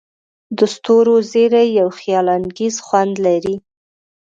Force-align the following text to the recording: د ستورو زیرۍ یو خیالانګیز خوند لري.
د 0.57 0.59
ستورو 0.73 1.15
زیرۍ 1.31 1.67
یو 1.79 1.89
خیالانګیز 1.99 2.75
خوند 2.85 3.13
لري. 3.25 3.55